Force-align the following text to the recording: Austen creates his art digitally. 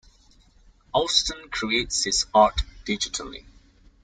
Austen 0.95 1.49
creates 1.51 2.05
his 2.05 2.25
art 2.33 2.63
digitally. 2.85 3.45